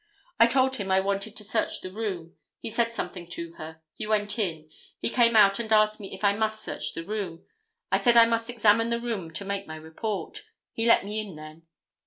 [0.39, 2.35] I told him I wanted to search the room.
[2.59, 3.83] He said something to her.
[3.93, 4.67] He went in.
[4.99, 7.45] He came out and asked me if I must search the room.
[7.91, 10.39] I said I must examine the room to make my report.
[10.73, 11.67] He let me in then.